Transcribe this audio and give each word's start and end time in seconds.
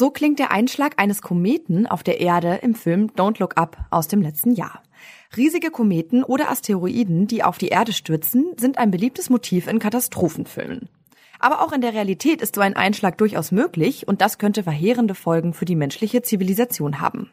So 0.00 0.08
klingt 0.08 0.38
der 0.38 0.50
Einschlag 0.50 0.94
eines 0.96 1.20
Kometen 1.20 1.86
auf 1.86 2.02
der 2.02 2.22
Erde 2.22 2.60
im 2.62 2.74
Film 2.74 3.08
Don't 3.18 3.38
Look 3.38 3.58
Up 3.58 3.76
aus 3.90 4.08
dem 4.08 4.22
letzten 4.22 4.52
Jahr. 4.52 4.82
Riesige 5.36 5.70
Kometen 5.70 6.24
oder 6.24 6.50
Asteroiden, 6.50 7.26
die 7.26 7.44
auf 7.44 7.58
die 7.58 7.68
Erde 7.68 7.92
stürzen, 7.92 8.54
sind 8.58 8.78
ein 8.78 8.90
beliebtes 8.90 9.28
Motiv 9.28 9.66
in 9.66 9.78
Katastrophenfilmen. 9.78 10.88
Aber 11.38 11.60
auch 11.60 11.72
in 11.72 11.82
der 11.82 11.92
Realität 11.92 12.40
ist 12.40 12.54
so 12.54 12.62
ein 12.62 12.76
Einschlag 12.76 13.18
durchaus 13.18 13.52
möglich 13.52 14.08
und 14.08 14.22
das 14.22 14.38
könnte 14.38 14.62
verheerende 14.62 15.14
Folgen 15.14 15.52
für 15.52 15.66
die 15.66 15.76
menschliche 15.76 16.22
Zivilisation 16.22 17.02
haben. 17.02 17.30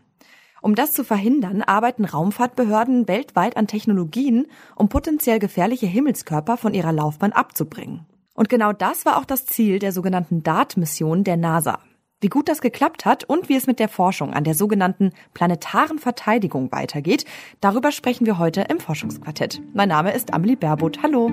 Um 0.62 0.76
das 0.76 0.92
zu 0.92 1.06
verhindern, 1.06 1.62
arbeiten 1.62 2.04
Raumfahrtbehörden 2.04 3.08
weltweit 3.08 3.56
an 3.56 3.68
Technologien, 3.68 4.46
um 4.76 4.90
potenziell 4.90 5.40
gefährliche 5.40 5.88
Himmelskörper 5.88 6.58
von 6.58 6.74
ihrer 6.74 6.92
Laufbahn 6.92 7.32
abzubringen. 7.32 8.06
Und 8.34 8.50
genau 8.50 8.74
das 8.74 9.06
war 9.06 9.16
auch 9.16 9.26
das 9.26 9.46
Ziel 9.46 9.80
der 9.80 9.94
sogenannten 9.94 10.44
DART-Mission 10.44 11.24
der 11.24 11.38
NASA. 11.38 11.80
Wie 12.20 12.30
gut 12.30 12.50
das 12.50 12.62
geklappt 12.62 13.06
hat 13.06 13.26
und 13.26 13.48
wie 13.48 13.56
es 13.56 13.68
mit 13.68 13.78
der 13.80 13.90
Forschung 13.90 14.34
an 14.34 14.44
der 14.44 14.56
sogenannten 14.56 15.12
planetaren 15.36 16.00
Verteidigung 16.00 16.72
weitergeht, 16.72 17.26
darüber 17.62 17.92
sprechen 17.92 18.26
wir 18.26 18.40
heute 18.40 18.62
im 18.62 18.80
Forschungsquartett. 18.80 19.62
Mein 19.76 19.90
Name 19.90 20.14
ist 20.14 20.34
Amelie 20.34 20.56
Berbot. 20.56 21.04
Hallo. 21.04 21.32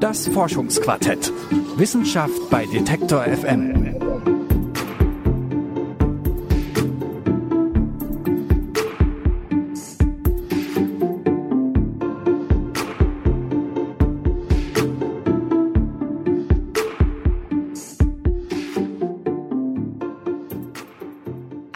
Das 0.00 0.26
Forschungsquartett. 0.26 1.32
Wissenschaft 1.76 2.50
bei 2.50 2.66
Detektor 2.66 3.22
FM. 3.22 3.89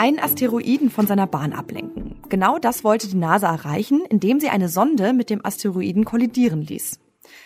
Einen 0.05 0.19
Asteroiden 0.19 0.91
von 0.91 1.06
seiner 1.06 1.27
Bahn 1.27 1.55
ablenken. 1.55 2.16
Genau 2.28 2.58
das 2.58 2.84
wollte 2.84 3.08
die 3.08 3.16
NASA 3.16 3.48
erreichen, 3.48 4.05
indem 4.11 4.38
sie 4.38 4.50
eine 4.50 4.69
Sonde 4.69 5.14
mit 5.14 5.30
dem 5.30 5.42
Asteroiden 5.42 6.05
kollidieren 6.05 6.61
ließ. 6.61 7.00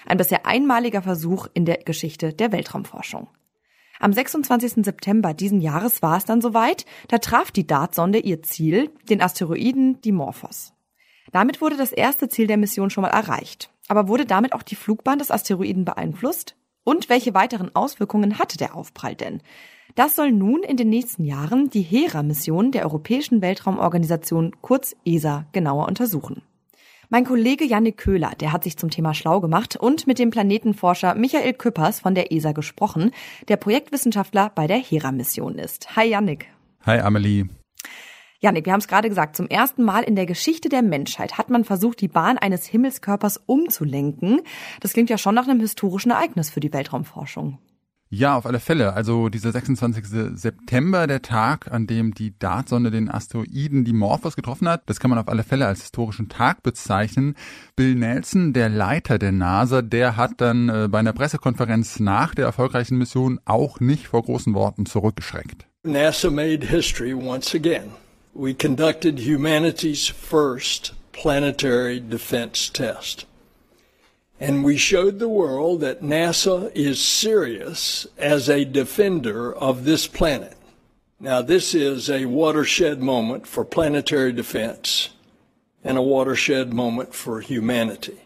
Ein 0.06 0.16
bisher 0.16 0.44
einmaliger 0.44 1.00
Versuch 1.00 1.46
in 1.54 1.66
der 1.66 1.76
Geschichte 1.76 2.32
der 2.32 2.50
Weltraumforschung. 2.50 3.28
Am 4.00 4.12
26. 4.12 4.84
September 4.84 5.34
diesen 5.34 5.60
Jahres 5.60 6.02
war 6.02 6.16
es 6.16 6.24
dann 6.24 6.40
soweit, 6.40 6.84
da 7.06 7.18
traf 7.18 7.52
die 7.52 7.64
DART-Sonde 7.64 8.18
ihr 8.18 8.42
Ziel, 8.42 8.90
den 9.08 9.22
Asteroiden 9.22 10.00
Dimorphos. 10.00 10.72
Damit 11.30 11.60
wurde 11.60 11.76
das 11.76 11.92
erste 11.92 12.28
Ziel 12.28 12.48
der 12.48 12.56
Mission 12.56 12.90
schon 12.90 13.02
mal 13.02 13.10
erreicht. 13.10 13.70
Aber 13.86 14.08
wurde 14.08 14.26
damit 14.26 14.52
auch 14.52 14.64
die 14.64 14.74
Flugbahn 14.74 15.20
des 15.20 15.30
Asteroiden 15.30 15.84
beeinflusst? 15.84 16.56
Und 16.82 17.08
welche 17.08 17.34
weiteren 17.34 17.72
Auswirkungen 17.76 18.40
hatte 18.40 18.58
der 18.58 18.74
Aufprall 18.74 19.14
denn? 19.14 19.42
Das 19.94 20.16
soll 20.16 20.32
nun 20.32 20.62
in 20.62 20.76
den 20.76 20.90
nächsten 20.90 21.24
Jahren 21.24 21.70
die 21.70 21.82
Hera-Mission 21.82 22.72
der 22.72 22.84
Europäischen 22.84 23.42
Weltraumorganisation 23.42 24.52
kurz 24.60 24.94
ESA 25.04 25.46
genauer 25.52 25.88
untersuchen. 25.88 26.42
Mein 27.10 27.24
Kollege 27.24 27.64
Yannick 27.64 27.96
Köhler, 27.96 28.32
der 28.38 28.52
hat 28.52 28.64
sich 28.64 28.76
zum 28.76 28.90
Thema 28.90 29.14
schlau 29.14 29.40
gemacht 29.40 29.76
und 29.76 30.06
mit 30.06 30.18
dem 30.18 30.28
Planetenforscher 30.28 31.14
Michael 31.14 31.54
Küppers 31.54 32.00
von 32.00 32.14
der 32.14 32.32
ESA 32.32 32.52
gesprochen, 32.52 33.12
der 33.48 33.56
Projektwissenschaftler 33.56 34.52
bei 34.54 34.66
der 34.66 34.76
Hera-Mission 34.76 35.58
ist. 35.58 35.96
Hi 35.96 36.06
Yannick. 36.06 36.48
Hi 36.84 37.00
Amelie. 37.00 37.46
Janik, 38.40 38.66
wir 38.66 38.72
haben 38.72 38.80
es 38.80 38.88
gerade 38.88 39.08
gesagt, 39.08 39.36
zum 39.36 39.48
ersten 39.48 39.82
Mal 39.82 40.04
in 40.04 40.14
der 40.14 40.26
Geschichte 40.26 40.68
der 40.68 40.82
Menschheit 40.82 41.38
hat 41.38 41.50
man 41.50 41.64
versucht, 41.64 42.00
die 42.00 42.08
Bahn 42.08 42.38
eines 42.38 42.66
Himmelskörpers 42.66 43.40
umzulenken. 43.46 44.42
Das 44.80 44.92
klingt 44.92 45.10
ja 45.10 45.18
schon 45.18 45.34
nach 45.34 45.48
einem 45.48 45.60
historischen 45.60 46.10
Ereignis 46.10 46.50
für 46.50 46.60
die 46.60 46.72
Weltraumforschung. 46.72 47.58
Ja, 48.10 48.36
auf 48.36 48.46
alle 48.46 48.58
Fälle. 48.58 48.94
Also 48.94 49.28
dieser 49.28 49.52
26. 49.52 50.06
September, 50.34 51.06
der 51.06 51.20
Tag, 51.20 51.70
an 51.70 51.86
dem 51.86 52.14
die 52.14 52.32
Dartsonde 52.38 52.90
den 52.90 53.10
Asteroiden 53.10 53.84
Dimorphos 53.84 54.34
getroffen 54.34 54.66
hat, 54.68 54.82
das 54.86 54.98
kann 54.98 55.10
man 55.10 55.18
auf 55.18 55.28
alle 55.28 55.42
Fälle 55.42 55.66
als 55.66 55.82
historischen 55.82 56.30
Tag 56.30 56.62
bezeichnen. 56.62 57.34
Bill 57.76 57.94
Nelson, 57.94 58.54
der 58.54 58.70
Leiter 58.70 59.18
der 59.18 59.32
NASA, 59.32 59.82
der 59.82 60.16
hat 60.16 60.40
dann 60.40 60.70
äh, 60.70 60.88
bei 60.90 61.00
einer 61.00 61.12
Pressekonferenz 61.12 62.00
nach 62.00 62.34
der 62.34 62.46
erfolgreichen 62.46 62.96
Mission 62.96 63.40
auch 63.44 63.78
nicht 63.78 64.08
vor 64.08 64.22
großen 64.22 64.54
Worten 64.54 64.86
zurückgeschreckt. 64.86 65.66
NASA 65.82 66.30
made 66.30 66.66
history 66.66 67.12
once 67.12 67.54
again. 67.54 67.90
We 68.32 68.54
conducted 68.54 69.20
humanity's 69.20 70.06
first 70.06 70.94
planetary 71.12 72.00
defense 72.00 72.72
test. 72.72 73.27
And 74.40 74.64
we 74.64 74.76
showed 74.76 75.18
the 75.18 75.28
world 75.28 75.80
that 75.80 76.00
NASA 76.00 76.70
is 76.74 77.00
serious 77.00 78.06
as 78.16 78.48
a 78.48 78.64
defender 78.64 79.52
of 79.52 79.84
this 79.84 80.06
planet. 80.06 80.54
Now, 81.20 81.42
this 81.42 81.74
is 81.74 82.08
a 82.08 82.26
watershed 82.26 83.00
moment 83.00 83.46
for 83.46 83.64
planetary 83.64 84.32
defense 84.32 85.10
and 85.82 85.98
a 85.98 86.02
watershed 86.02 86.72
moment 86.72 87.14
for 87.14 87.40
humanity. 87.40 88.18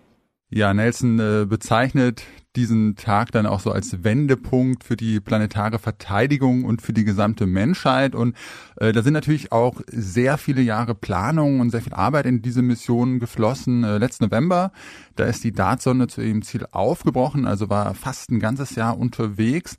Ja, 0.51 0.75
Nelson 0.75 1.19
äh, 1.19 1.47
bezeichnet 1.47 2.23
diesen 2.57 2.97
Tag 2.97 3.33
dann 3.33 3.47
auch 3.47 3.61
so 3.61 3.73
als 3.73 4.05
Wendepunkt 4.05 4.85
für 4.85 4.97
die 4.97 5.21
planetare 5.21 5.79
Verteidigung 5.79 6.65
und 6.65 6.83
für 6.83 6.93
die 6.93 7.05
gesamte 7.05 7.47
Menschheit. 7.47 8.15
Und 8.15 8.37
äh, 8.77 8.93
da 8.93 9.03
sind 9.03 9.15
natürlich 9.15 9.53
auch 9.53 9.81
sehr 9.87 10.37
viele 10.37 10.61
Jahre 10.61 10.95
Planung 10.95 11.61
und 11.61 11.71
sehr 11.71 11.83
viel 11.83 11.95
Arbeit 11.95 12.27
in 12.27 12.43
diese 12.43 12.63
Mission 12.63 13.21
geflossen. 13.21 13.85
Äh, 13.85 13.99
letzten 13.99 14.25
November, 14.25 14.73
da 15.17 15.25
ist 15.25 15.45
die 15.45 15.53
Dartsonde 15.53 16.09
zu 16.09 16.21
ihrem 16.21 16.43
Ziel 16.43 16.67
aufgebrochen, 16.71 17.47
also 17.47 17.71
war 17.71 17.95
fast 17.95 18.31
ein 18.31 18.41
ganzes 18.41 18.75
Jahr 18.75 18.99
unterwegs. 18.99 19.79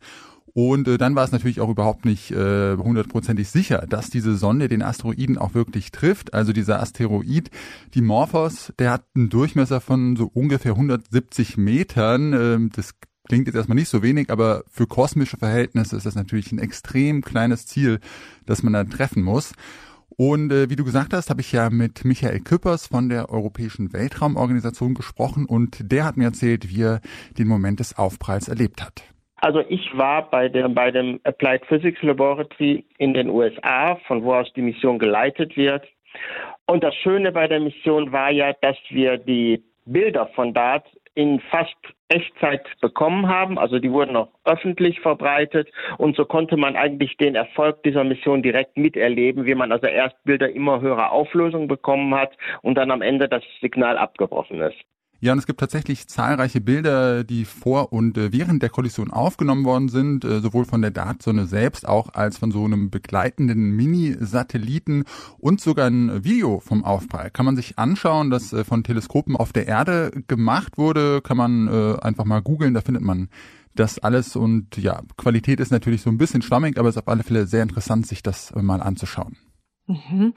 Und 0.54 0.88
äh, 0.88 0.98
dann 1.00 1.16
war 1.16 1.24
es 1.24 1.32
natürlich 1.32 1.62
auch 1.62 1.70
überhaupt 1.70 2.06
nicht 2.06 2.32
äh, 2.32 2.78
hundertprozentig 2.78 3.50
sicher, 3.50 3.86
dass 3.90 4.12
diese 4.12 4.36
Sonde 4.36 4.68
den 4.68 4.84
Asteroiden 4.84 5.40
auch 5.40 5.56
wirklich 5.56 5.92
trifft. 5.92 6.34
Also 6.34 6.54
dieser 6.54 6.80
Asteroid, 6.80 7.50
die 7.96 8.02
Morphos, 8.02 8.72
der 8.78 8.92
hat 8.92 9.04
einen 9.16 9.30
Durchmesser 9.30 9.82
von 9.82 10.16
so 10.16 10.30
ungefähr 10.32 10.74
170 10.74 11.58
Metern. 11.58 12.34
Ähm, 12.34 12.70
das 12.76 12.94
klingt 13.28 13.48
jetzt 13.48 13.56
erstmal 13.56 13.78
nicht 13.78 13.90
so 13.90 14.04
wenig, 14.04 14.30
aber 14.30 14.64
für 14.70 14.86
kosmische 14.86 15.38
Verhältnisse 15.38 15.98
ist 15.98 16.06
das 16.06 16.16
natürlich 16.16 16.52
ein 16.52 16.60
extrem 16.60 17.22
kleines 17.22 17.66
Ziel, 17.66 18.00
das 18.46 18.62
man 18.62 18.74
dann 18.74 18.92
treffen 18.92 19.24
muss. 19.24 19.54
Und 20.10 20.52
äh, 20.52 20.70
wie 20.70 20.76
du 20.76 20.84
gesagt 20.84 21.14
hast, 21.14 21.32
habe 21.32 21.42
ich 21.42 21.52
ja 21.52 21.72
mit 21.72 22.06
Michael 22.06 22.42
Küppers 22.42 22.86
von 22.86 23.10
der 23.10 23.30
Europäischen 23.30 23.94
Weltraumorganisation 23.94 24.94
gesprochen 24.94 25.48
und 25.48 25.92
der 25.92 26.06
hat 26.06 26.18
mir 26.18 26.26
erzählt, 26.26 26.70
wie 26.70 26.84
er 26.84 27.02
den 27.40 27.48
Moment 27.48 27.80
des 27.80 27.98
Aufpralls 27.98 28.48
erlebt 28.48 28.84
hat. 28.84 29.13
Also 29.44 29.62
ich 29.68 29.98
war 29.98 30.30
bei 30.30 30.48
dem, 30.48 30.74
bei 30.74 30.90
dem 30.90 31.20
Applied 31.26 31.66
Physics 31.66 32.02
Laboratory 32.02 32.86
in 32.98 33.14
den 33.14 33.28
USA, 33.28 33.98
von 34.08 34.24
wo 34.24 34.36
aus 34.36 34.48
die 34.54 34.62
Mission 34.62 34.98
geleitet 34.98 35.58
wird. 35.58 35.86
Und 36.66 36.82
das 36.82 36.96
Schöne 36.96 37.34
bei 37.34 37.50
der 37.50 37.60
Mission 37.60 38.14
war 38.14 38.32
ja, 38.32 38.54
dass 38.62 38.78
wir 38.88 39.18
die 39.18 39.62
Bilder 39.86 40.28
von 40.28 40.54
DART 40.54 40.86
in 41.16 41.42
fast 41.52 41.76
Echtzeit 42.08 42.66
bekommen 42.80 43.28
haben. 43.28 43.60
Also 43.60 43.80
die 43.80 43.92
wurden 43.92 44.16
auch 44.16 44.30
öffentlich 44.46 45.02
verbreitet 45.02 45.68
und 45.98 46.16
so 46.16 46.24
konnte 46.24 46.56
man 46.56 46.78
eigentlich 46.78 47.18
den 47.18 47.36
Erfolg 47.36 47.84
dieser 47.84 48.06
Mission 48.06 48.44
direkt 48.44 48.78
miterleben, 48.78 49.46
wie 49.46 49.56
man 49.56 49.74
also 49.74 49.88
erst 49.88 50.16
Bilder 50.24 50.50
immer 50.52 50.80
höherer 50.80 51.12
Auflösung 51.12 51.68
bekommen 51.68 52.16
hat 52.16 52.32
und 52.62 52.76
dann 52.76 52.92
am 52.92 53.02
Ende 53.02 53.28
das 53.28 53.44
Signal 53.60 53.98
abgebrochen 53.98 54.62
ist. 54.62 54.78
Ja, 55.24 55.32
und 55.32 55.40
es 55.40 55.46
gibt 55.46 55.62
tatsächlich 55.62 56.10
zahlreiche 56.10 56.60
Bilder, 56.60 57.24
die 57.24 57.46
vor 57.46 57.94
und 57.94 58.18
äh, 58.18 58.34
während 58.34 58.62
der 58.62 58.70
Kollision 58.70 59.10
aufgenommen 59.10 59.64
worden 59.64 59.88
sind, 59.88 60.26
äh, 60.26 60.42
sowohl 60.42 60.66
von 60.66 60.82
der 60.82 60.92
Dartsonde 60.92 61.46
selbst 61.46 61.88
auch 61.88 62.14
als 62.14 62.38
von 62.38 62.52
so 62.52 62.66
einem 62.66 62.90
begleitenden 62.90 63.72
Mini-Satelliten 63.72 65.06
und 65.38 65.62
sogar 65.62 65.88
ein 65.88 66.26
Video 66.26 66.60
vom 66.60 66.84
Aufprall. 66.84 67.32
Kann 67.32 67.46
man 67.46 67.56
sich 67.56 67.80
anschauen, 67.80 68.32
das 68.32 68.52
äh, 68.52 68.66
von 68.66 68.84
Teleskopen 68.84 69.38
auf 69.38 69.54
der 69.54 69.66
Erde 69.66 70.12
gemacht 70.28 70.78
wurde, 70.78 71.22
kann 71.22 71.38
man 71.38 71.70
einfach 71.70 72.26
mal 72.26 72.42
googeln, 72.42 72.74
da 72.74 72.82
findet 72.82 73.04
man 73.04 73.30
das 73.76 74.00
alles 74.00 74.36
und 74.36 74.76
ja, 74.76 75.04
Qualität 75.16 75.62
ist 75.62 75.72
natürlich 75.72 76.02
so 76.02 76.10
ein 76.10 76.18
bisschen 76.18 76.42
schwammig, 76.42 76.78
aber 76.78 76.90
es 76.90 76.98
ist 76.98 77.02
auf 77.02 77.08
alle 77.08 77.24
Fälle 77.24 77.48
sehr 77.48 77.64
interessant, 77.64 78.08
sich 78.08 78.24
das 78.24 78.54
mal 78.56 78.82
anzuschauen. 78.82 79.38
Mhm. 79.88 80.34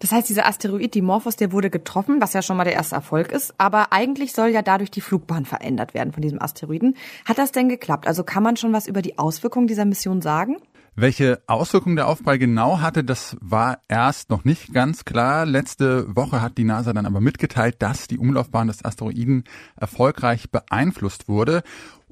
Das 0.00 0.12
heißt, 0.12 0.30
dieser 0.30 0.46
Asteroid 0.46 0.94
Dimorphos, 0.94 1.36
der 1.36 1.52
wurde 1.52 1.68
getroffen, 1.68 2.22
was 2.22 2.32
ja 2.32 2.40
schon 2.40 2.56
mal 2.56 2.64
der 2.64 2.72
erste 2.72 2.94
Erfolg 2.94 3.30
ist, 3.30 3.54
aber 3.58 3.92
eigentlich 3.92 4.32
soll 4.32 4.48
ja 4.48 4.62
dadurch 4.62 4.90
die 4.90 5.02
Flugbahn 5.02 5.44
verändert 5.44 5.92
werden 5.92 6.12
von 6.12 6.22
diesem 6.22 6.40
Asteroiden. 6.40 6.96
Hat 7.26 7.36
das 7.36 7.52
denn 7.52 7.68
geklappt? 7.68 8.06
Also 8.06 8.24
kann 8.24 8.42
man 8.42 8.56
schon 8.56 8.72
was 8.72 8.86
über 8.86 9.02
die 9.02 9.18
Auswirkungen 9.18 9.66
dieser 9.66 9.84
Mission 9.84 10.22
sagen? 10.22 10.56
Welche 10.96 11.40
Auswirkungen 11.46 11.96
der 11.96 12.08
Aufprall 12.08 12.38
genau 12.38 12.80
hatte, 12.80 13.04
das 13.04 13.36
war 13.40 13.78
erst 13.88 14.30
noch 14.30 14.44
nicht 14.44 14.72
ganz 14.72 15.04
klar. 15.04 15.46
Letzte 15.46 16.04
Woche 16.16 16.42
hat 16.42 16.58
die 16.58 16.64
NASA 16.64 16.92
dann 16.92 17.06
aber 17.06 17.20
mitgeteilt, 17.20 17.76
dass 17.78 18.08
die 18.08 18.18
Umlaufbahn 18.18 18.66
des 18.66 18.84
Asteroiden 18.84 19.44
erfolgreich 19.76 20.50
beeinflusst 20.50 21.28
wurde. 21.28 21.62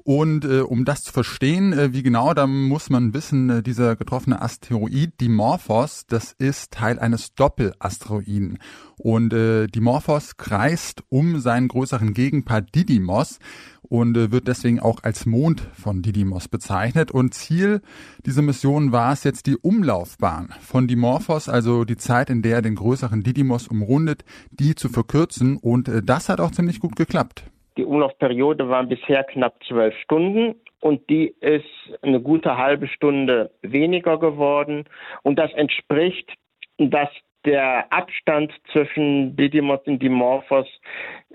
Und 0.09 0.43
äh, 0.43 0.61
um 0.61 0.85
das 0.85 1.03
zu 1.03 1.13
verstehen, 1.13 1.71
äh, 1.71 1.93
wie 1.93 2.01
genau, 2.01 2.33
da 2.33 2.47
muss 2.47 2.89
man 2.89 3.13
wissen, 3.13 3.47
äh, 3.51 3.61
dieser 3.61 3.95
getroffene 3.95 4.41
Asteroid 4.41 5.21
Dimorphos, 5.21 6.07
das 6.07 6.31
ist 6.31 6.71
Teil 6.71 6.97
eines 6.97 7.35
Doppelasteroiden. 7.35 8.57
Und 8.97 9.33
äh, 9.33 9.67
Dimorphos 9.67 10.37
kreist 10.37 11.03
um 11.09 11.39
seinen 11.39 11.67
größeren 11.67 12.15
Gegenpart 12.15 12.73
Didymos 12.73 13.37
und 13.83 14.17
äh, 14.17 14.31
wird 14.31 14.47
deswegen 14.47 14.79
auch 14.79 15.03
als 15.03 15.27
Mond 15.27 15.69
von 15.79 16.01
Didymos 16.01 16.47
bezeichnet. 16.47 17.11
Und 17.11 17.35
Ziel 17.35 17.83
dieser 18.25 18.41
Mission 18.41 18.91
war 18.91 19.13
es 19.13 19.23
jetzt 19.23 19.45
die 19.45 19.57
Umlaufbahn 19.57 20.55
von 20.59 20.87
Dimorphos, 20.87 21.49
also 21.49 21.85
die 21.85 21.97
Zeit, 21.97 22.31
in 22.31 22.41
der 22.41 22.55
er 22.55 22.61
den 22.63 22.73
größeren 22.73 23.21
Didymos 23.21 23.67
umrundet, 23.67 24.25
die 24.49 24.73
zu 24.73 24.89
verkürzen. 24.89 25.57
Und 25.57 25.87
äh, 25.87 26.01
das 26.01 26.29
hat 26.29 26.41
auch 26.41 26.49
ziemlich 26.49 26.79
gut 26.79 26.95
geklappt. 26.95 27.45
Die 27.77 27.85
Umlaufperiode 27.85 28.69
waren 28.69 28.89
bisher 28.89 29.23
knapp 29.23 29.55
zwölf 29.65 29.95
Stunden 29.99 30.55
und 30.81 31.09
die 31.09 31.33
ist 31.39 31.65
eine 32.01 32.21
gute 32.21 32.57
halbe 32.57 32.87
Stunde 32.87 33.51
weniger 33.61 34.17
geworden. 34.17 34.85
Und 35.23 35.37
das 35.37 35.51
entspricht, 35.53 36.31
dass 36.77 37.09
der 37.45 37.91
Abstand 37.91 38.53
zwischen 38.71 39.35
Didymos 39.35 39.79
und 39.85 40.01
Dimorphos, 40.01 40.67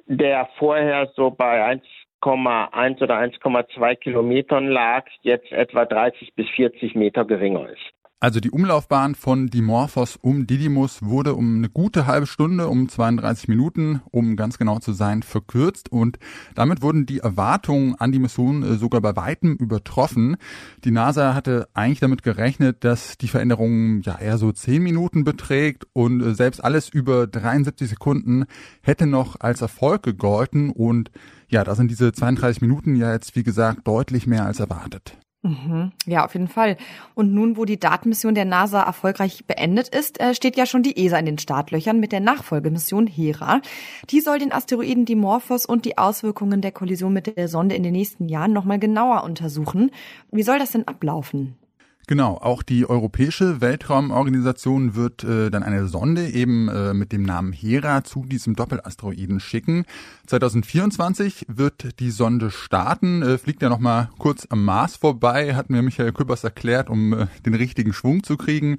der 0.06 0.48
vorher 0.58 1.10
so 1.14 1.30
bei 1.30 1.64
1 1.64 1.82
1,1 2.24 3.02
oder 3.02 3.18
1,2 3.18 3.96
Kilometern 3.96 4.68
lag, 4.68 5.04
jetzt 5.22 5.50
etwa 5.52 5.84
30 5.84 6.34
bis 6.34 6.48
40 6.50 6.94
Meter 6.94 7.24
geringer 7.24 7.68
ist. 7.68 7.92
Also 8.24 8.40
die 8.40 8.50
Umlaufbahn 8.50 9.14
von 9.14 9.48
Dimorphos 9.48 10.16
um 10.16 10.46
Didymos 10.46 11.02
wurde 11.02 11.34
um 11.34 11.58
eine 11.58 11.68
gute 11.68 12.06
halbe 12.06 12.26
Stunde, 12.26 12.68
um 12.68 12.88
32 12.88 13.48
Minuten, 13.48 14.00
um 14.12 14.34
ganz 14.34 14.56
genau 14.56 14.78
zu 14.78 14.94
sein, 14.94 15.22
verkürzt 15.22 15.92
und 15.92 16.18
damit 16.54 16.80
wurden 16.80 17.04
die 17.04 17.18
Erwartungen 17.18 17.96
an 17.96 18.12
die 18.12 18.18
Mission 18.18 18.62
äh, 18.62 18.76
sogar 18.76 19.02
bei 19.02 19.14
weitem 19.14 19.56
übertroffen. 19.56 20.38
Die 20.84 20.90
NASA 20.90 21.34
hatte 21.34 21.68
eigentlich 21.74 22.00
damit 22.00 22.22
gerechnet, 22.22 22.82
dass 22.82 23.18
die 23.18 23.28
Veränderung 23.28 24.00
ja 24.00 24.18
eher 24.18 24.38
so 24.38 24.50
10 24.50 24.82
Minuten 24.82 25.24
beträgt 25.24 25.86
und 25.92 26.22
äh, 26.22 26.34
selbst 26.34 26.64
alles 26.64 26.88
über 26.88 27.26
73 27.26 27.90
Sekunden 27.90 28.46
hätte 28.80 29.06
noch 29.06 29.38
als 29.40 29.60
Erfolg 29.60 30.02
gegolten 30.02 30.70
und 30.70 31.10
ja, 31.48 31.62
da 31.62 31.74
sind 31.74 31.90
diese 31.90 32.14
32 32.14 32.62
Minuten 32.62 32.96
ja 32.96 33.12
jetzt, 33.12 33.36
wie 33.36 33.42
gesagt, 33.42 33.86
deutlich 33.86 34.26
mehr 34.26 34.46
als 34.46 34.60
erwartet. 34.60 35.18
Mhm. 35.44 35.92
Ja, 36.06 36.24
auf 36.24 36.32
jeden 36.32 36.48
Fall. 36.48 36.78
Und 37.14 37.34
nun, 37.34 37.58
wo 37.58 37.66
die 37.66 37.78
Datenmission 37.78 38.34
der 38.34 38.46
NASA 38.46 38.82
erfolgreich 38.82 39.44
beendet 39.44 39.88
ist, 39.88 40.18
äh, 40.18 40.34
steht 40.34 40.56
ja 40.56 40.64
schon 40.64 40.82
die 40.82 40.96
ESA 40.96 41.18
in 41.18 41.26
den 41.26 41.38
Startlöchern 41.38 42.00
mit 42.00 42.12
der 42.12 42.20
Nachfolgemission 42.20 43.06
Hera. 43.06 43.60
Die 44.08 44.20
soll 44.20 44.38
den 44.38 44.52
Asteroiden 44.52 45.04
Dimorphos 45.04 45.66
und 45.66 45.84
die 45.84 45.98
Auswirkungen 45.98 46.62
der 46.62 46.72
Kollision 46.72 47.12
mit 47.12 47.36
der 47.36 47.48
Sonde 47.48 47.74
in 47.74 47.82
den 47.82 47.92
nächsten 47.92 48.26
Jahren 48.26 48.54
nochmal 48.54 48.78
genauer 48.78 49.22
untersuchen. 49.22 49.90
Wie 50.32 50.42
soll 50.42 50.58
das 50.58 50.72
denn 50.72 50.88
ablaufen? 50.88 51.58
Genau, 52.06 52.34
auch 52.34 52.62
die 52.62 52.88
Europäische 52.88 53.62
Weltraumorganisation 53.62 54.94
wird 54.94 55.24
äh, 55.24 55.50
dann 55.50 55.62
eine 55.62 55.88
Sonde 55.88 56.28
eben 56.28 56.68
äh, 56.68 56.92
mit 56.92 57.12
dem 57.12 57.22
Namen 57.22 57.52
Hera 57.52 58.04
zu 58.04 58.26
diesem 58.26 58.54
Doppelasteroiden 58.56 59.40
schicken. 59.40 59.86
2024 60.26 61.46
wird 61.48 61.98
die 62.00 62.10
Sonde 62.10 62.50
starten, 62.50 63.22
äh, 63.22 63.38
fliegt 63.38 63.62
ja 63.62 63.70
nochmal 63.70 64.10
kurz 64.18 64.46
am 64.50 64.66
Mars 64.66 64.96
vorbei, 64.96 65.54
hat 65.54 65.70
mir 65.70 65.80
Michael 65.80 66.12
Küppers 66.12 66.44
erklärt, 66.44 66.90
um 66.90 67.14
äh, 67.14 67.26
den 67.46 67.54
richtigen 67.54 67.94
Schwung 67.94 68.22
zu 68.22 68.36
kriegen. 68.36 68.76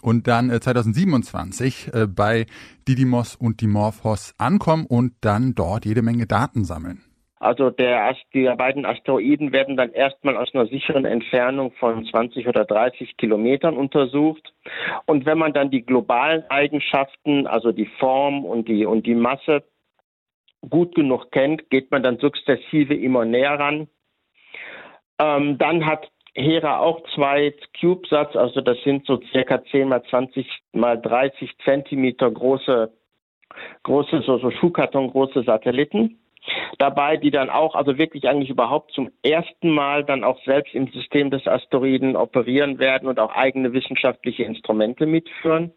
Und 0.00 0.26
dann 0.26 0.48
äh, 0.48 0.58
2027 0.58 1.90
äh, 1.92 2.06
bei 2.06 2.46
Didymos 2.88 3.34
und 3.34 3.60
Dimorphos 3.60 4.32
ankommen 4.38 4.86
und 4.86 5.12
dann 5.20 5.54
dort 5.54 5.84
jede 5.84 6.00
Menge 6.00 6.26
Daten 6.26 6.64
sammeln. 6.64 7.02
Also 7.38 7.68
der, 7.68 8.16
die 8.32 8.50
beiden 8.56 8.86
Asteroiden 8.86 9.52
werden 9.52 9.76
dann 9.76 9.92
erstmal 9.92 10.36
aus 10.38 10.54
einer 10.54 10.66
sicheren 10.66 11.04
Entfernung 11.04 11.72
von 11.72 12.06
20 12.06 12.48
oder 12.48 12.64
30 12.64 13.18
Kilometern 13.18 13.76
untersucht. 13.76 14.54
Und 15.04 15.26
wenn 15.26 15.36
man 15.36 15.52
dann 15.52 15.70
die 15.70 15.84
globalen 15.84 16.44
Eigenschaften, 16.48 17.46
also 17.46 17.72
die 17.72 17.90
Form 17.98 18.44
und 18.46 18.68
die, 18.68 18.86
und 18.86 19.06
die 19.06 19.14
Masse 19.14 19.64
gut 20.68 20.94
genug 20.94 21.30
kennt, 21.30 21.68
geht 21.68 21.90
man 21.90 22.02
dann 22.02 22.18
sukzessive 22.18 22.94
immer 22.94 23.26
näher 23.26 23.58
ran. 23.58 23.88
Ähm, 25.18 25.58
dann 25.58 25.84
hat 25.84 26.10
Hera 26.34 26.78
auch 26.80 27.02
zwei 27.14 27.54
CubeSats, 27.78 28.34
also 28.36 28.60
das 28.62 28.76
sind 28.82 29.06
so 29.06 29.20
circa 29.32 29.62
10 29.64 29.88
mal 29.88 30.02
20 30.04 30.46
mal 30.72 31.00
30 31.00 31.56
Zentimeter 31.64 32.30
große, 32.30 32.92
große, 33.82 34.22
so, 34.22 34.38
so 34.38 34.50
Schuhkarton 34.50 35.10
große 35.10 35.42
Satelliten 35.44 36.18
dabei, 36.78 37.16
die 37.16 37.30
dann 37.30 37.50
auch, 37.50 37.74
also 37.74 37.98
wirklich 37.98 38.28
eigentlich 38.28 38.50
überhaupt 38.50 38.92
zum 38.92 39.10
ersten 39.22 39.70
Mal 39.70 40.04
dann 40.04 40.24
auch 40.24 40.42
selbst 40.44 40.74
im 40.74 40.88
System 40.88 41.30
des 41.30 41.46
Asteroiden 41.46 42.16
operieren 42.16 42.78
werden 42.78 43.08
und 43.08 43.18
auch 43.18 43.34
eigene 43.34 43.72
wissenschaftliche 43.72 44.44
Instrumente 44.44 45.06
mitführen. 45.06 45.72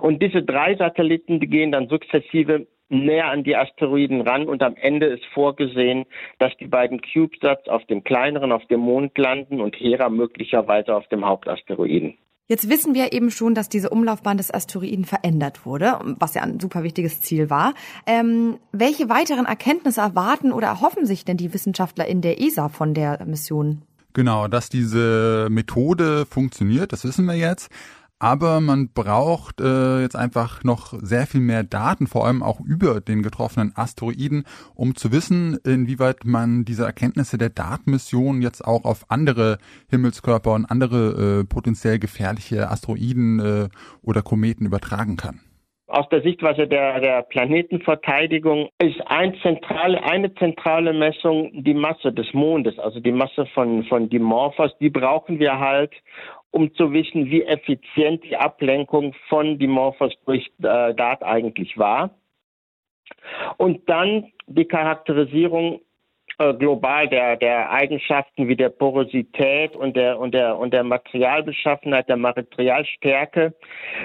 Und 0.00 0.22
diese 0.22 0.42
drei 0.42 0.74
Satelliten, 0.76 1.40
die 1.40 1.46
gehen 1.46 1.72
dann 1.72 1.88
sukzessive 1.88 2.66
näher 2.88 3.28
an 3.28 3.44
die 3.44 3.56
Asteroiden 3.56 4.20
ran 4.22 4.48
und 4.48 4.62
am 4.62 4.74
Ende 4.76 5.06
ist 5.06 5.24
vorgesehen, 5.26 6.06
dass 6.38 6.56
die 6.56 6.66
beiden 6.66 7.00
CubeSats 7.00 7.68
auf 7.68 7.84
dem 7.86 8.02
kleineren, 8.02 8.52
auf 8.52 8.66
dem 8.66 8.80
Mond 8.80 9.16
landen 9.16 9.60
und 9.60 9.76
Hera 9.76 10.08
möglicherweise 10.08 10.94
auf 10.94 11.06
dem 11.08 11.24
Hauptasteroiden. 11.24 12.18
Jetzt 12.50 12.68
wissen 12.68 12.94
wir 12.94 13.12
eben 13.12 13.30
schon, 13.30 13.54
dass 13.54 13.68
diese 13.68 13.90
Umlaufbahn 13.90 14.36
des 14.36 14.52
Asteroiden 14.52 15.04
verändert 15.04 15.64
wurde, 15.64 16.00
was 16.18 16.34
ja 16.34 16.42
ein 16.42 16.58
super 16.58 16.82
wichtiges 16.82 17.20
Ziel 17.20 17.48
war. 17.48 17.74
Ähm, 18.06 18.56
welche 18.72 19.08
weiteren 19.08 19.46
Erkenntnisse 19.46 20.00
erwarten 20.00 20.50
oder 20.50 20.66
erhoffen 20.66 21.06
sich 21.06 21.24
denn 21.24 21.36
die 21.36 21.54
Wissenschaftler 21.54 22.08
in 22.08 22.22
der 22.22 22.40
ESA 22.40 22.68
von 22.68 22.92
der 22.92 23.24
Mission? 23.24 23.82
Genau, 24.14 24.48
dass 24.48 24.68
diese 24.68 25.46
Methode 25.48 26.26
funktioniert, 26.26 26.92
das 26.92 27.04
wissen 27.04 27.24
wir 27.26 27.36
jetzt. 27.36 27.70
Aber 28.22 28.60
man 28.60 28.90
braucht 28.92 29.62
äh, 29.62 30.02
jetzt 30.02 30.14
einfach 30.14 30.62
noch 30.62 30.92
sehr 31.00 31.26
viel 31.26 31.40
mehr 31.40 31.64
Daten, 31.64 32.06
vor 32.06 32.26
allem 32.26 32.42
auch 32.42 32.60
über 32.60 33.00
den 33.00 33.22
getroffenen 33.22 33.72
Asteroiden, 33.74 34.44
um 34.74 34.94
zu 34.94 35.10
wissen, 35.10 35.58
inwieweit 35.64 36.26
man 36.26 36.66
diese 36.66 36.84
Erkenntnisse 36.84 37.38
der 37.38 37.48
Datenmission 37.48 38.42
jetzt 38.42 38.62
auch 38.62 38.84
auf 38.84 39.06
andere 39.08 39.56
Himmelskörper 39.88 40.52
und 40.52 40.66
andere 40.66 41.40
äh, 41.40 41.44
potenziell 41.44 41.98
gefährliche 41.98 42.70
Asteroiden 42.70 43.40
äh, 43.40 43.68
oder 44.02 44.20
Kometen 44.20 44.66
übertragen 44.66 45.16
kann. 45.16 45.40
Aus 45.90 46.08
der 46.10 46.22
Sichtweise 46.22 46.68
der, 46.68 47.00
der 47.00 47.22
Planetenverteidigung 47.22 48.68
ist 48.80 49.00
ein 49.06 49.34
zentrale, 49.42 50.00
eine 50.04 50.32
zentrale 50.34 50.92
Messung 50.92 51.50
die 51.52 51.74
Masse 51.74 52.12
des 52.12 52.32
Mondes, 52.32 52.78
also 52.78 53.00
die 53.00 53.10
Masse 53.10 53.46
von, 53.46 53.82
von 53.84 54.08
Dimorphos. 54.08 54.70
Die 54.78 54.90
brauchen 54.90 55.40
wir 55.40 55.58
halt, 55.58 55.92
um 56.50 56.74
zu 56.74 56.92
wissen, 56.92 57.26
wie 57.26 57.42
effizient 57.42 58.24
die 58.24 58.36
Ablenkung 58.36 59.14
von 59.28 59.58
Dimorphos 59.58 60.12
durch 60.26 60.50
äh, 60.62 60.94
DART 60.94 61.22
eigentlich 61.22 61.78
war. 61.78 62.10
Und 63.56 63.88
dann 63.88 64.32
die 64.46 64.64
Charakterisierung 64.64 65.80
äh, 66.40 66.54
global 66.54 67.06
der, 67.06 67.36
der 67.36 67.70
Eigenschaften 67.70 68.48
wie 68.48 68.56
der 68.56 68.70
Porosität 68.70 69.76
und 69.76 69.94
der, 69.94 70.18
und 70.18 70.32
der, 70.32 70.58
und 70.58 70.72
der 70.72 70.84
Materialbeschaffenheit, 70.84 72.08
der 72.08 72.16
Materialstärke, 72.16 73.54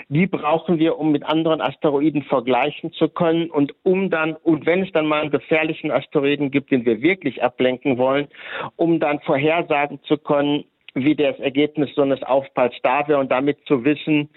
die 0.10 0.28
brauchen 0.28 0.78
wir, 0.78 1.00
um 1.00 1.14
mit 1.14 1.24
anderen 1.24 1.62
Asteroiden 1.62 2.24
vergleichen 2.24 2.92
zu 2.92 3.08
können 3.08 3.50
und 3.50 3.74
um 3.84 4.10
dann, 4.10 4.34
und 4.34 4.66
wenn 4.66 4.84
es 4.84 4.92
dann 4.92 5.08
mal 5.08 5.22
einen 5.22 5.32
gefährlichen 5.32 5.92
Asteroiden 5.92 6.52
gibt, 6.52 6.72
den 6.72 6.86
wir 6.86 7.02
wirklich 7.02 7.42
ablenken 7.42 7.98
wollen, 7.98 8.28
um 8.76 9.00
dann 9.00 9.22
vorhersagen 9.22 10.04
zu 10.04 10.18
können, 10.18 10.66
wie 10.96 11.16
das 11.16 11.38
Ergebnis 11.40 11.90
so 11.96 12.02
eines 12.02 12.24
Aufpralls 12.24 12.74
da 12.82 13.08
wäre 13.08 13.20
und 13.20 13.32
damit 13.32 13.58
zu 13.68 13.84
wissen, 13.84 14.30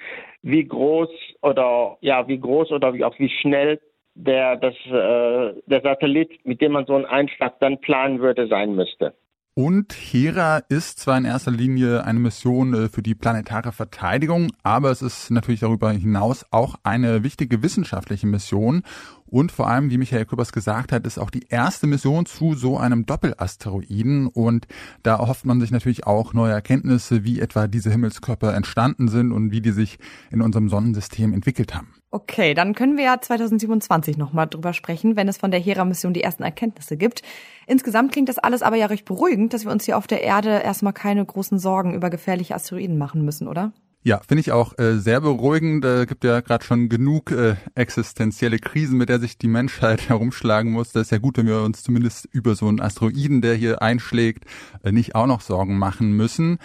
wie 0.42 0.64
groß 0.64 1.08
oder 1.40 1.96
ja, 2.00 2.26
wie 2.28 2.38
groß 2.38 2.72
oder 2.72 2.92
wie 2.94 3.04
auch 3.04 3.18
wie 3.18 3.30
schnell 3.30 3.80
der 4.14 4.56
das 4.56 4.74
äh, 4.86 5.60
der 5.66 5.80
Satellit, 5.82 6.44
mit 6.44 6.60
dem 6.60 6.72
man 6.72 6.84
so 6.86 6.96
einen 6.96 7.06
Einschlag 7.06 7.58
dann 7.60 7.80
planen 7.80 8.20
würde, 8.20 8.48
sein 8.48 8.74
müsste. 8.74 9.14
Und 9.54 9.92
Hera 9.92 10.58
ist 10.68 11.00
zwar 11.00 11.18
in 11.18 11.24
erster 11.24 11.50
Linie 11.50 12.04
eine 12.04 12.20
Mission 12.20 12.74
äh, 12.74 12.88
für 12.88 13.02
die 13.02 13.16
planetare 13.16 13.72
Verteidigung, 13.72 14.52
aber 14.62 14.92
es 14.92 15.02
ist 15.02 15.32
natürlich 15.32 15.58
darüber 15.58 15.90
hinaus 15.90 16.46
auch 16.52 16.76
eine 16.84 17.24
wichtige 17.24 17.60
wissenschaftliche 17.60 18.28
Mission. 18.28 18.82
Und 19.30 19.52
vor 19.52 19.68
allem, 19.68 19.90
wie 19.90 19.98
Michael 19.98 20.24
Küppers 20.24 20.52
gesagt 20.52 20.92
hat, 20.92 21.06
ist 21.06 21.18
auch 21.18 21.30
die 21.30 21.46
erste 21.48 21.86
Mission 21.86 22.26
zu 22.26 22.54
so 22.54 22.78
einem 22.78 23.06
Doppelasteroiden. 23.06 24.26
Und 24.26 24.66
da 25.02 25.16
erhofft 25.16 25.44
man 25.44 25.60
sich 25.60 25.70
natürlich 25.70 26.06
auch 26.06 26.32
neue 26.32 26.52
Erkenntnisse, 26.52 27.24
wie 27.24 27.40
etwa 27.40 27.66
diese 27.66 27.90
Himmelskörper 27.90 28.54
entstanden 28.54 29.08
sind 29.08 29.32
und 29.32 29.50
wie 29.50 29.60
die 29.60 29.72
sich 29.72 29.98
in 30.30 30.42
unserem 30.42 30.68
Sonnensystem 30.68 31.32
entwickelt 31.32 31.74
haben. 31.74 31.94
Okay, 32.10 32.54
dann 32.54 32.74
können 32.74 32.96
wir 32.96 33.04
ja 33.04 33.20
2027 33.20 34.16
nochmal 34.16 34.46
drüber 34.46 34.72
sprechen, 34.72 35.14
wenn 35.14 35.28
es 35.28 35.36
von 35.36 35.50
der 35.50 35.60
Hera-Mission 35.60 36.14
die 36.14 36.22
ersten 36.22 36.42
Erkenntnisse 36.42 36.96
gibt. 36.96 37.20
Insgesamt 37.66 38.12
klingt 38.12 38.30
das 38.30 38.38
alles 38.38 38.62
aber 38.62 38.76
ja 38.76 38.86
recht 38.86 39.04
beruhigend, 39.04 39.52
dass 39.52 39.66
wir 39.66 39.72
uns 39.72 39.84
hier 39.84 39.98
auf 39.98 40.06
der 40.06 40.22
Erde 40.22 40.62
erstmal 40.64 40.94
keine 40.94 41.24
großen 41.24 41.58
Sorgen 41.58 41.92
über 41.92 42.08
gefährliche 42.08 42.54
Asteroiden 42.54 42.96
machen 42.96 43.26
müssen, 43.26 43.46
oder? 43.46 43.72
Ja, 44.04 44.20
finde 44.26 44.40
ich 44.40 44.52
auch 44.52 44.78
äh, 44.78 44.98
sehr 44.98 45.20
beruhigend. 45.20 45.84
Äh, 45.84 46.06
gibt 46.06 46.24
ja 46.24 46.40
gerade 46.40 46.64
schon 46.64 46.88
genug 46.88 47.32
äh, 47.32 47.56
existenzielle 47.74 48.58
Krisen, 48.58 48.96
mit 48.96 49.08
der 49.08 49.18
sich 49.18 49.38
die 49.38 49.48
Menschheit 49.48 50.00
herumschlagen 50.08 50.72
muss. 50.72 50.92
Das 50.92 51.02
ist 51.02 51.10
ja 51.10 51.18
gut, 51.18 51.36
wenn 51.36 51.46
wir 51.46 51.62
uns 51.62 51.82
zumindest 51.82 52.26
über 52.30 52.54
so 52.54 52.68
einen 52.68 52.80
Asteroiden, 52.80 53.42
der 53.42 53.54
hier 53.54 53.82
einschlägt, 53.82 54.44
äh, 54.82 54.92
nicht 54.92 55.14
auch 55.14 55.26
noch 55.26 55.40
Sorgen 55.40 55.78
machen 55.78 56.12
müssen. 56.12 56.58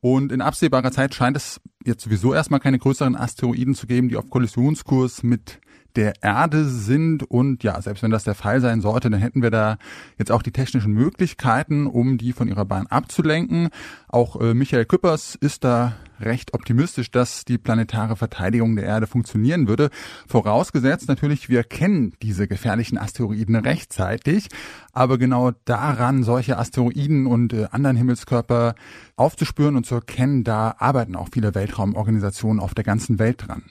Und 0.00 0.32
in 0.32 0.42
absehbarer 0.42 0.90
Zeit 0.90 1.14
scheint 1.14 1.36
es 1.36 1.60
jetzt 1.86 2.02
sowieso 2.02 2.34
erstmal 2.34 2.60
keine 2.60 2.78
größeren 2.78 3.16
Asteroiden 3.16 3.74
zu 3.74 3.86
geben, 3.86 4.10
die 4.10 4.16
auf 4.16 4.28
Kollisionskurs 4.28 5.22
mit 5.22 5.60
der 5.96 6.14
Erde 6.22 6.64
sind. 6.64 7.22
Und 7.22 7.62
ja, 7.62 7.80
selbst 7.80 8.02
wenn 8.02 8.10
das 8.10 8.24
der 8.24 8.34
Fall 8.34 8.60
sein 8.60 8.80
sollte, 8.80 9.10
dann 9.10 9.20
hätten 9.20 9.42
wir 9.42 9.50
da 9.50 9.78
jetzt 10.18 10.32
auch 10.32 10.42
die 10.42 10.52
technischen 10.52 10.92
Möglichkeiten, 10.92 11.86
um 11.86 12.18
die 12.18 12.32
von 12.32 12.48
ihrer 12.48 12.64
Bahn 12.64 12.86
abzulenken. 12.86 13.68
Auch 14.08 14.40
äh, 14.40 14.54
Michael 14.54 14.86
Küppers 14.86 15.34
ist 15.34 15.64
da 15.64 15.94
recht 16.20 16.54
optimistisch, 16.54 17.10
dass 17.10 17.44
die 17.44 17.58
planetare 17.58 18.16
Verteidigung 18.16 18.76
der 18.76 18.84
Erde 18.84 19.06
funktionieren 19.06 19.68
würde. 19.68 19.90
Vorausgesetzt 20.26 21.08
natürlich, 21.08 21.48
wir 21.48 21.64
kennen 21.64 22.14
diese 22.22 22.46
gefährlichen 22.46 22.98
Asteroiden 22.98 23.56
rechtzeitig. 23.56 24.48
Aber 24.92 25.18
genau 25.18 25.52
daran, 25.64 26.22
solche 26.22 26.58
Asteroiden 26.58 27.26
und 27.26 27.52
äh, 27.52 27.66
anderen 27.70 27.96
Himmelskörper 27.96 28.74
aufzuspüren 29.16 29.76
und 29.76 29.86
zu 29.86 29.96
erkennen, 29.96 30.44
da 30.44 30.74
arbeiten 30.78 31.14
auch 31.14 31.28
viele 31.32 31.54
Weltraumorganisationen 31.54 32.60
auf 32.60 32.74
der 32.74 32.84
ganzen 32.84 33.18
Welt 33.18 33.46
dran. 33.46 33.62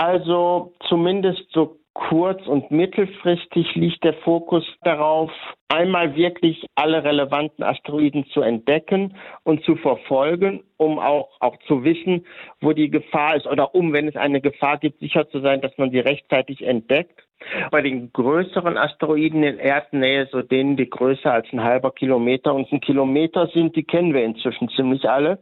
Also 0.00 0.72
zumindest 0.88 1.42
so 1.52 1.76
kurz- 1.92 2.46
und 2.46 2.70
mittelfristig 2.70 3.74
liegt 3.74 4.02
der 4.02 4.14
Fokus 4.14 4.64
darauf, 4.80 5.30
einmal 5.68 6.16
wirklich 6.16 6.64
alle 6.74 7.04
relevanten 7.04 7.62
Asteroiden 7.62 8.24
zu 8.32 8.40
entdecken 8.40 9.14
und 9.42 9.62
zu 9.62 9.76
verfolgen, 9.76 10.62
um 10.78 10.98
auch, 10.98 11.28
auch 11.40 11.58
zu 11.66 11.84
wissen, 11.84 12.24
wo 12.62 12.72
die 12.72 12.88
Gefahr 12.88 13.36
ist 13.36 13.46
oder 13.46 13.74
um, 13.74 13.92
wenn 13.92 14.08
es 14.08 14.16
eine 14.16 14.40
Gefahr 14.40 14.78
gibt, 14.78 15.00
sicher 15.00 15.28
zu 15.28 15.40
sein, 15.40 15.60
dass 15.60 15.76
man 15.76 15.90
sie 15.90 16.00
rechtzeitig 16.00 16.62
entdeckt. 16.62 17.22
Bei 17.70 17.82
den 17.82 18.10
größeren 18.10 18.78
Asteroiden 18.78 19.42
in 19.42 19.58
Erdnähe, 19.58 20.30
so 20.32 20.40
denen, 20.40 20.78
die 20.78 20.88
größer 20.88 21.30
als 21.30 21.46
ein 21.52 21.62
halber 21.62 21.90
Kilometer 21.90 22.54
und 22.54 22.72
ein 22.72 22.80
Kilometer 22.80 23.48
sind, 23.48 23.76
die 23.76 23.84
kennen 23.84 24.14
wir 24.14 24.24
inzwischen 24.24 24.70
ziemlich 24.70 25.10
alle. 25.10 25.40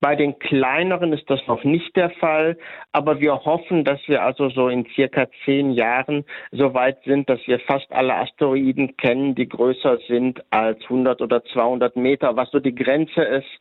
Bei 0.00 0.16
den 0.16 0.38
kleineren 0.38 1.12
ist 1.12 1.28
das 1.28 1.40
noch 1.46 1.62
nicht 1.62 1.94
der 1.94 2.08
Fall, 2.08 2.56
aber 2.90 3.20
wir 3.20 3.44
hoffen, 3.44 3.84
dass 3.84 4.00
wir 4.06 4.22
also 4.22 4.48
so 4.48 4.68
in 4.68 4.86
circa 4.94 5.26
zehn 5.44 5.72
Jahren 5.72 6.24
so 6.52 6.72
weit 6.72 7.04
sind, 7.04 7.28
dass 7.28 7.40
wir 7.46 7.60
fast 7.60 7.92
alle 7.92 8.14
Asteroiden 8.14 8.96
kennen, 8.96 9.34
die 9.34 9.46
größer 9.46 9.98
sind 10.08 10.42
als 10.48 10.82
100 10.84 11.20
oder 11.20 11.44
200 11.44 11.96
Meter, 11.96 12.34
was 12.34 12.50
so 12.50 12.60
die 12.60 12.74
Grenze 12.74 13.20
ist, 13.20 13.60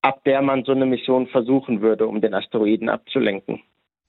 ab 0.00 0.24
der 0.24 0.40
man 0.40 0.64
so 0.64 0.72
eine 0.72 0.86
Mission 0.86 1.26
versuchen 1.26 1.82
würde, 1.82 2.06
um 2.06 2.22
den 2.22 2.32
Asteroiden 2.32 2.88
abzulenken. 2.88 3.60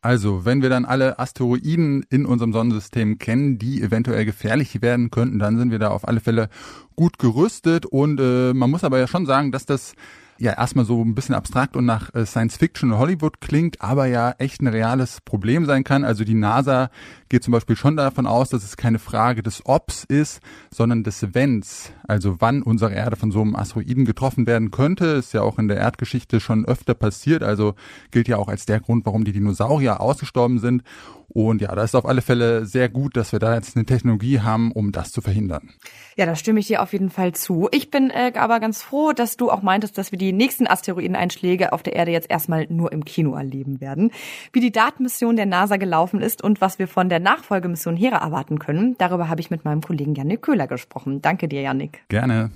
Also, 0.02 0.46
wenn 0.46 0.62
wir 0.62 0.70
dann 0.70 0.86
alle 0.86 1.18
Asteroiden 1.18 2.06
in 2.12 2.26
unserem 2.26 2.54
Sonnensystem 2.54 3.18
kennen, 3.18 3.58
die 3.58 3.82
eventuell 3.82 4.24
gefährlich 4.24 4.82
werden 4.82 5.10
könnten, 5.10 5.40
dann 5.40 5.58
sind 5.58 5.72
wir 5.72 5.80
da 5.80 5.90
auf 5.90 6.08
alle 6.08 6.20
Fälle 6.20 6.48
gut 6.96 7.18
gerüstet. 7.18 7.88
Und 7.88 8.22
äh, 8.22 8.54
man 8.54 8.70
muss 8.70 8.84
aber 8.84 9.00
ja 9.00 9.08
schon 9.08 9.26
sagen, 9.26 9.52
dass 9.52 9.66
das 9.66 9.96
ja 10.38 10.54
erstmal 10.54 10.86
so 10.86 11.02
ein 11.02 11.16
bisschen 11.16 11.36
abstrakt 11.36 11.76
und 11.76 11.86
nach 11.86 12.14
äh, 12.14 12.26
Science 12.26 12.58
Fiction 12.58 12.92
und 12.92 13.00
Hollywood 13.00 13.42
klingt, 13.42 13.82
aber 13.82 14.06
ja 14.06 14.36
echt 14.38 14.62
ein 14.62 14.68
reales 14.68 15.22
Problem 15.22 15.66
sein 15.66 15.84
kann. 15.84 16.04
Also 16.04 16.24
die 16.24 16.34
NASA 16.34 16.90
geht 17.36 17.44
zum 17.44 17.52
Beispiel 17.52 17.76
schon 17.76 17.98
davon 17.98 18.28
aus, 18.28 18.48
dass 18.48 18.64
es 18.64 18.78
keine 18.78 18.98
Frage 18.98 19.44
des 19.44 19.66
Obs 19.66 20.06
ist, 20.06 20.40
sondern 20.72 21.04
des 21.04 21.34
Wenns. 21.34 21.92
Also 22.08 22.38
wann 22.40 22.62
unsere 22.62 22.94
Erde 22.94 23.18
von 23.18 23.30
so 23.30 23.42
einem 23.42 23.58
Asteroiden 23.58 24.06
getroffen 24.06 24.48
werden 24.48 24.72
könnte, 24.72 25.08
ist 25.08 25.34
ja 25.34 25.42
auch 25.42 25.60
in 25.60 25.68
der 25.68 25.76
Erdgeschichte 25.76 26.40
schon 26.40 26.64
öfter 26.64 26.94
passiert. 26.94 27.44
Also 27.44 27.76
gilt 28.12 28.30
ja 28.30 28.38
auch 28.38 28.48
als 28.48 28.66
der 28.66 28.80
Grund, 28.80 29.06
warum 29.06 29.26
die 29.26 29.34
Dinosaurier 29.34 30.00
ausgestorben 30.00 30.60
sind. 30.60 30.84
Und 31.28 31.62
ja, 31.62 31.74
da 31.76 31.84
ist 31.84 31.96
auf 31.96 32.06
alle 32.06 32.22
Fälle 32.22 32.66
sehr 32.66 32.88
gut, 32.88 33.18
dass 33.18 33.32
wir 33.32 33.40
da 33.40 33.56
jetzt 33.56 33.76
eine 33.76 33.86
Technologie 33.86 34.40
haben, 34.40 34.72
um 34.72 34.92
das 34.92 35.12
zu 35.12 35.22
verhindern. 35.22 35.72
Ja, 36.16 36.26
da 36.26 36.36
stimme 36.36 36.60
ich 36.60 36.68
dir 36.68 36.82
auf 36.82 36.94
jeden 36.94 37.10
Fall 37.10 37.34
zu. 37.34 37.68
Ich 37.72 37.92
bin 37.92 38.10
äh, 38.10 38.32
aber 38.36 38.60
ganz 38.60 38.82
froh, 38.82 39.12
dass 39.12 39.36
du 39.36 39.52
auch 39.52 39.62
meintest, 39.62 39.98
dass 39.98 40.12
wir 40.12 40.20
die 40.20 40.32
nächsten 40.32 40.68
Asteroideneinschläge 40.68 41.74
auf 41.74 41.84
der 41.84 41.94
Erde 41.94 42.12
jetzt 42.12 42.30
erstmal 42.30 42.68
nur 42.70 42.94
im 42.94 43.04
Kino 43.04 43.36
erleben 43.36 43.82
werden. 43.82 44.12
Wie 44.54 44.62
die 44.62 44.72
Datenmission 44.72 45.36
der 45.36 45.46
NASA 45.46 45.78
gelaufen 45.78 46.22
ist 46.22 46.42
und 46.42 46.62
was 46.62 46.80
wir 46.80 46.88
von 46.88 47.10
der 47.10 47.20
Nachfolgemission 47.26 47.98
Hera 47.98 48.18
erwarten 48.18 48.60
können, 48.60 48.96
darüber 48.98 49.28
habe 49.28 49.42
ich 49.42 49.52
mit 49.52 49.66
meinem 49.66 49.82
Kollegen 49.82 50.16
Janik 50.16 50.44
Köhler 50.44 50.68
gesprochen. 50.68 51.22
Danke 51.22 51.50
dir, 51.50 51.62
Janik. 51.62 52.06
Gerne. 52.08 52.52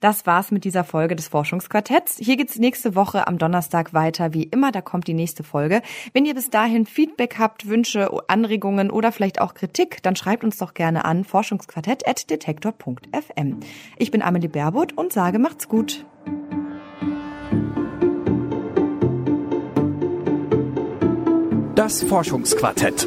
Das 0.00 0.26
war's 0.26 0.50
mit 0.50 0.64
dieser 0.64 0.82
Folge 0.82 1.14
des 1.14 1.28
Forschungsquartetts. 1.28 2.16
Hier 2.18 2.36
geht's 2.38 2.58
nächste 2.58 2.94
Woche 2.94 3.28
am 3.28 3.36
Donnerstag 3.36 3.92
weiter. 3.92 4.32
Wie 4.32 4.44
immer, 4.44 4.72
da 4.72 4.80
kommt 4.80 5.06
die 5.06 5.12
nächste 5.14 5.44
Folge. 5.44 5.82
Wenn 6.14 6.24
ihr 6.24 6.34
bis 6.34 6.48
dahin 6.48 6.86
Feedback 6.86 7.36
habt, 7.38 7.68
Wünsche, 7.68 8.08
Anregungen 8.26 8.90
oder 8.90 9.12
vielleicht 9.12 9.42
auch 9.42 9.52
Kritik, 9.52 10.02
dann 10.02 10.16
schreibt 10.16 10.42
uns 10.42 10.56
doch 10.56 10.72
gerne 10.72 11.04
an 11.04 11.24
forschungsquartett.detektor.fm. 11.24 13.60
Ich 13.98 14.10
bin 14.10 14.22
Amelie 14.22 14.48
Baerbutt 14.48 14.96
und 14.96 15.12
sage 15.12 15.38
macht's 15.38 15.68
gut. 15.68 16.06
Das 21.74 22.02
Forschungsquartett. 22.02 23.06